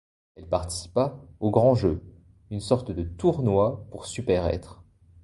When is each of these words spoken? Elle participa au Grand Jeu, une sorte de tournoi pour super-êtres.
Elle 0.35 0.47
participa 0.49 1.19
au 1.39 1.51
Grand 1.51 1.75
Jeu, 1.75 2.01
une 2.49 2.59
sorte 2.59 2.89
de 2.89 3.03
tournoi 3.03 3.85
pour 3.91 4.07
super-êtres. 4.07 4.83